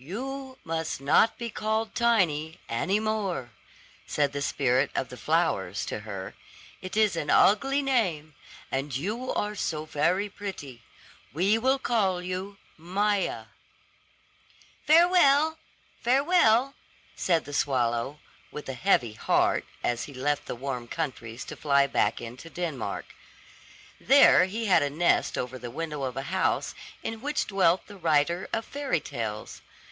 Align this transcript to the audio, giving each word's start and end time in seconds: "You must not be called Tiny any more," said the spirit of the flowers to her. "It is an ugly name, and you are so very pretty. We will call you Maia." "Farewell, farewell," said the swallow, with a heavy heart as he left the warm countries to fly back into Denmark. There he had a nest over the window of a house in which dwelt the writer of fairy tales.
"You 0.00 0.58
must 0.62 1.00
not 1.00 1.36
be 1.38 1.50
called 1.50 1.96
Tiny 1.96 2.60
any 2.68 3.00
more," 3.00 3.50
said 4.06 4.30
the 4.32 4.40
spirit 4.40 4.92
of 4.94 5.08
the 5.08 5.16
flowers 5.16 5.84
to 5.86 5.98
her. 5.98 6.36
"It 6.80 6.96
is 6.96 7.16
an 7.16 7.30
ugly 7.30 7.82
name, 7.82 8.36
and 8.70 8.96
you 8.96 9.32
are 9.34 9.56
so 9.56 9.86
very 9.86 10.28
pretty. 10.28 10.82
We 11.32 11.58
will 11.58 11.80
call 11.80 12.22
you 12.22 12.58
Maia." 12.76 13.46
"Farewell, 14.86 15.58
farewell," 16.00 16.74
said 17.16 17.44
the 17.44 17.52
swallow, 17.52 18.20
with 18.52 18.68
a 18.68 18.74
heavy 18.74 19.14
heart 19.14 19.64
as 19.82 20.04
he 20.04 20.14
left 20.14 20.46
the 20.46 20.54
warm 20.54 20.86
countries 20.86 21.44
to 21.46 21.56
fly 21.56 21.88
back 21.88 22.20
into 22.20 22.48
Denmark. 22.48 23.06
There 23.98 24.44
he 24.44 24.66
had 24.66 24.84
a 24.84 24.90
nest 24.90 25.36
over 25.36 25.58
the 25.58 25.72
window 25.72 26.04
of 26.04 26.16
a 26.16 26.22
house 26.30 26.76
in 27.02 27.20
which 27.20 27.46
dwelt 27.48 27.88
the 27.88 27.96
writer 27.96 28.48
of 28.52 28.64
fairy 28.64 29.00
tales. 29.00 29.60